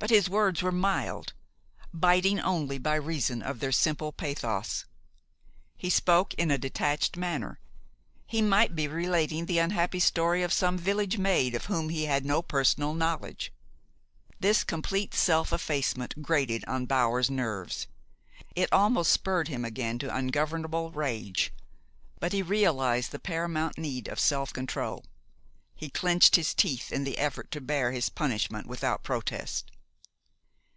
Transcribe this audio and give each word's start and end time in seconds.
But 0.00 0.10
his 0.10 0.30
words 0.30 0.62
were 0.62 0.70
mild, 0.70 1.32
biting 1.92 2.38
only 2.38 2.78
by 2.78 2.94
reason 2.94 3.42
of 3.42 3.58
their 3.58 3.72
simple 3.72 4.12
pathos. 4.12 4.84
He 5.76 5.90
spoke 5.90 6.32
in 6.34 6.52
a 6.52 6.56
detached 6.56 7.16
manner. 7.16 7.58
He 8.24 8.40
might 8.40 8.76
be 8.76 8.86
relating 8.86 9.44
the 9.46 9.58
unhappy 9.58 9.98
story 9.98 10.44
of 10.44 10.52
some 10.52 10.78
village 10.78 11.18
maid 11.18 11.56
of 11.56 11.64
whom 11.66 11.88
he 11.88 12.04
had 12.04 12.24
no 12.24 12.42
personal 12.42 12.94
knowledge. 12.94 13.52
This 14.38 14.62
complete 14.62 15.14
self 15.14 15.52
effacement 15.52 16.22
grated 16.22 16.64
on 16.66 16.86
Bower's 16.86 17.28
nerves. 17.28 17.88
It 18.54 18.72
almost 18.72 19.10
spurred 19.10 19.48
him 19.48 19.64
again 19.64 19.98
to 19.98 20.14
ungovernable 20.14 20.92
rage. 20.92 21.52
But 22.20 22.32
he 22.32 22.40
realized 22.40 23.10
the 23.10 23.18
paramount 23.18 23.76
need 23.76 24.06
of 24.08 24.20
self 24.20 24.52
control. 24.52 25.04
He 25.74 25.90
clenched 25.90 26.36
his 26.36 26.54
teeth 26.54 26.92
in 26.92 27.02
the 27.02 27.18
effort 27.18 27.50
to 27.50 27.60
bear 27.60 27.90
his 27.90 28.08
punishment 28.08 28.68
without 28.68 29.02
protest. 29.02 29.72